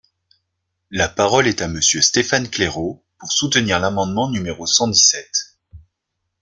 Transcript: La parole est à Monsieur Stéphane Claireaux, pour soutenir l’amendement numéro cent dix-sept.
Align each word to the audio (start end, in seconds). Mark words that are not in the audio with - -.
La 0.89 1.07
parole 1.09 1.45
est 1.47 1.61
à 1.61 1.67
Monsieur 1.67 2.01
Stéphane 2.01 2.49
Claireaux, 2.49 3.05
pour 3.19 3.31
soutenir 3.31 3.79
l’amendement 3.79 4.31
numéro 4.31 4.65
cent 4.65 4.87
dix-sept. 4.87 5.55